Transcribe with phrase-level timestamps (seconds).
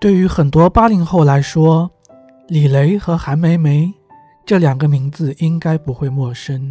[0.00, 1.90] 对于很多八零后来说，
[2.46, 3.92] 李雷和韩梅梅
[4.46, 6.70] 这两个名字应该不会陌生。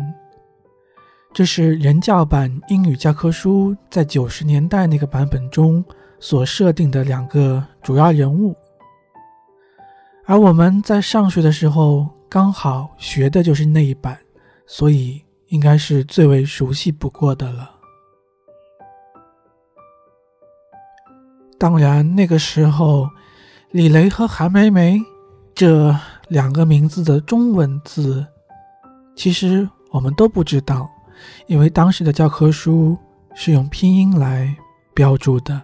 [1.34, 5.84] 这是人教版英语教科书在九十年代那个版本中
[6.22, 8.56] 所设定的两个主要人物，
[10.26, 14.18] 而我们在上学的时候刚好学的就是那一版，
[14.66, 17.77] 所以应该是最为熟悉不过的了。
[21.60, 23.10] 当然，那个时候，
[23.72, 25.02] 李雷和韩梅梅
[25.56, 25.96] 这
[26.28, 28.26] 两个名字的中文字，
[29.16, 30.88] 其实我们都不知道，
[31.48, 32.96] 因为当时的教科书
[33.34, 34.56] 是用拼音来
[34.94, 35.60] 标注的。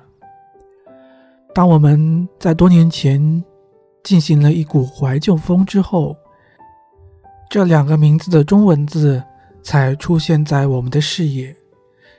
[1.54, 3.44] 当我们在多年前
[4.04, 6.16] 进行了一股怀旧风之后，
[7.52, 9.24] 这两个名字的中文字
[9.62, 11.55] 才出现在我们的视野，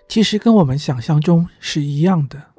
[0.08, 2.53] 其实跟我们想象中是一样的。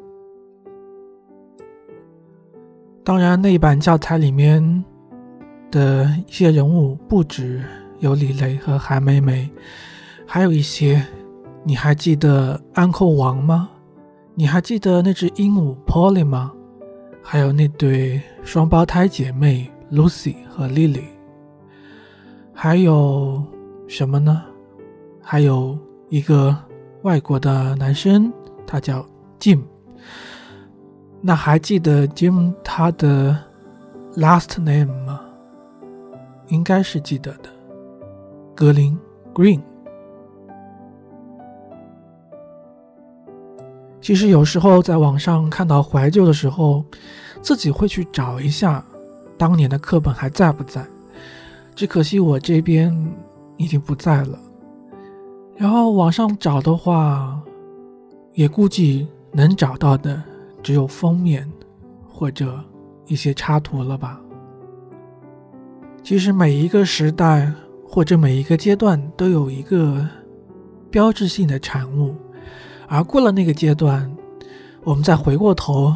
[3.05, 4.83] 当然，那一版教材里面
[5.69, 7.63] 的一些人物不止
[7.99, 9.47] 有李雷和韩梅梅，
[10.25, 11.05] 还有一些，
[11.63, 13.69] 你还记得安扣王吗？
[14.33, 16.51] 你还记得那只鹦鹉 Polly 吗？
[17.21, 21.03] 还有那对双胞胎姐妹 Lucy 和 Lily，
[22.55, 23.43] 还有
[23.87, 24.41] 什么呢？
[25.21, 25.77] 还有
[26.09, 26.57] 一个
[27.03, 28.33] 外国的男生，
[28.65, 29.05] 他叫
[29.39, 29.61] Jim。
[31.27, 33.35] 那还记得 Jim 他的
[34.15, 35.21] last name 吗？
[36.49, 37.49] 应该是记得的，
[38.53, 38.95] 格林
[39.33, 39.59] Green。
[43.99, 46.85] 其实有时候在网上看到怀旧的时候，
[47.41, 48.85] 自己会去找一下
[49.35, 50.85] 当年的课本还在不在。
[51.73, 52.95] 只可惜我这边
[53.57, 54.37] 已经不在了。
[55.57, 57.41] 然后网上找的话，
[58.35, 60.21] 也估计能找到的。
[60.65, 61.47] 只有封面
[62.09, 62.59] 或者
[63.05, 64.19] 一些插图了吧？
[66.01, 67.53] 其实每一个时代
[67.87, 70.03] 或者每一个阶段都有一个
[70.89, 72.15] 标志性的产物，
[72.87, 74.11] 而过了那个阶段，
[74.83, 75.93] 我们再回过头，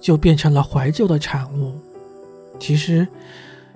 [0.00, 1.74] 就变成了怀旧的产物。
[2.58, 3.06] 其实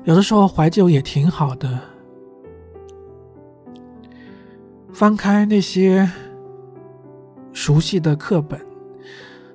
[0.05, 1.79] 有的时候怀旧也挺好的，
[4.95, 6.11] 翻开那些
[7.53, 8.72] 熟悉的课本。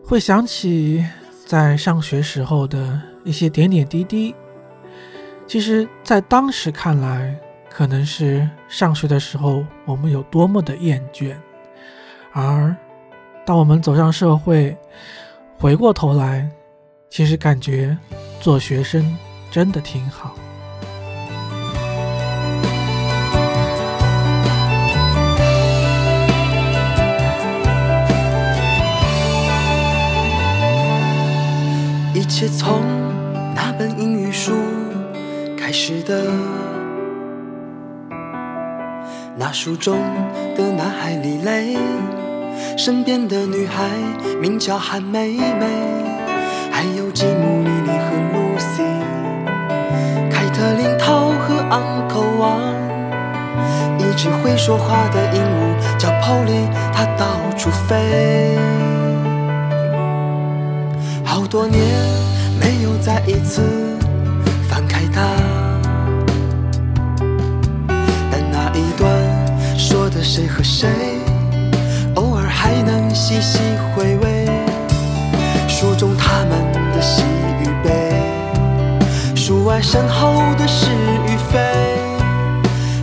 [0.08, 1.06] 会想起
[1.46, 4.34] 在上学时候的一些点点滴滴。
[5.46, 7.38] 其实，在当时看来，
[7.70, 11.36] 可能是上学的时候我们有多么的厌倦，
[12.32, 12.74] 而
[13.46, 14.78] 当我们走上社会，
[15.58, 16.50] 回过头来，
[17.10, 17.98] 其实感觉
[18.40, 19.14] 做学生
[19.52, 20.34] 真的挺好。
[32.38, 32.84] 一切从
[33.56, 34.54] 那本英语书
[35.58, 36.24] 开始的。
[39.36, 39.98] 那书中
[40.56, 41.76] 的男孩李雷，
[42.78, 43.90] 身边的女孩
[44.40, 45.66] 名叫韩梅梅，
[46.70, 48.84] 还有吉姆、莉莉和露西，
[50.30, 52.62] 凯特琳、涛和昂科王，
[53.98, 58.56] 一只会说话的鹦鹉叫 Polly，它到处飞。
[61.38, 61.80] 好多年。
[62.60, 63.62] 没有再一次
[64.68, 65.22] 翻开它，
[68.32, 69.08] 但那一段
[69.78, 70.90] 说的谁和谁，
[72.16, 73.60] 偶尔还能细细
[73.96, 74.48] 回味。
[75.68, 77.22] 书中他们的喜
[77.62, 78.20] 与悲，
[79.36, 81.60] 书外身后的是与非，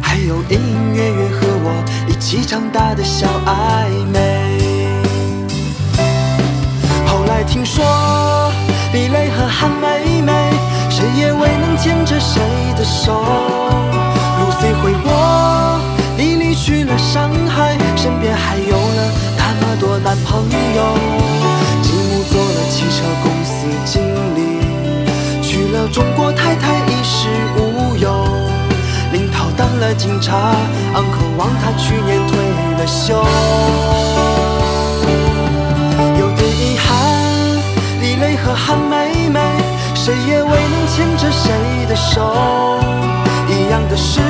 [0.03, 4.53] 还有隐隐约约和我一起长大的小暧昧。
[7.47, 7.84] 听说。
[8.93, 10.32] 李雷和韩梅梅，
[10.88, 12.41] 谁也未能牵着谁
[12.77, 13.25] 的手。
[14.38, 15.80] 露西回国，
[16.16, 20.45] 你离去了上海，身边还有了那么多男朋
[20.77, 20.97] 友。
[21.83, 24.01] 吉姆做了汽车公司经
[24.36, 28.24] 理，娶了中国太太衣食无忧。
[29.13, 30.54] 林涛当了警察，
[30.95, 32.39] 昂克望他去年退
[32.78, 33.24] 了休。
[40.04, 41.51] 谁也未能牵着谁
[41.89, 42.21] 的手。
[43.48, 44.21] 一样的是，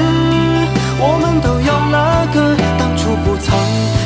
[1.01, 3.59] 我们都有了个当初不曾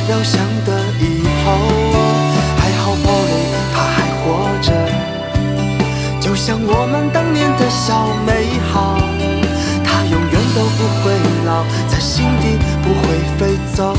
[0.08, 1.52] 料想的以后。
[2.56, 4.72] 还好 Polly 他还活着，
[6.18, 8.96] 就像我们当年的小美好。
[9.84, 11.12] 他永远都不会
[11.44, 13.04] 老，在心底不会
[13.36, 13.94] 飞走。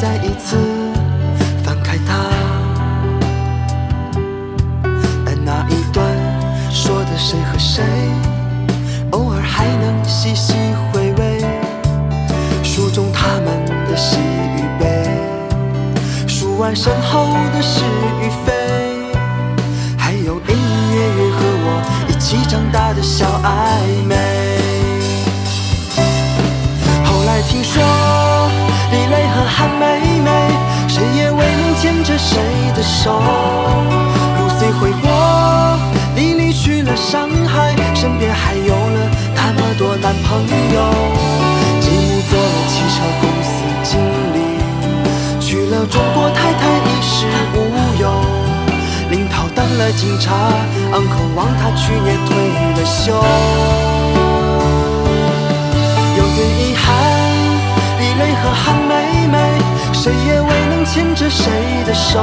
[0.00, 0.56] 再一次
[1.64, 2.28] 翻开它。
[5.24, 6.06] 但那一段
[6.70, 7.82] 说的谁和谁
[9.12, 10.52] 偶尔还能细细
[10.92, 11.40] 回味
[12.62, 15.08] 书中他们的喜与悲
[16.28, 17.82] 数完身后的是
[18.20, 18.52] 与非
[19.96, 24.25] 还有隐隐约约和我一起长大的小暧昧。
[32.86, 33.20] 手。
[34.38, 35.10] 如岁回国，
[36.14, 40.40] 你离去了上海，身边还有了那么多男朋
[40.74, 40.76] 友。
[41.80, 43.98] 继母做了汽车公司经
[44.34, 44.36] 理，
[45.40, 47.56] 娶了中国太太衣食无
[48.00, 48.04] 忧。
[49.10, 50.32] 林涛当了警察
[50.92, 52.36] ，uncle 王他去年退
[52.74, 53.95] 了休。
[60.92, 61.44] 牵着谁
[61.84, 62.20] 的手。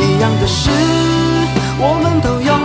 [0.00, 0.70] 一样的事，
[1.80, 2.57] 我们都有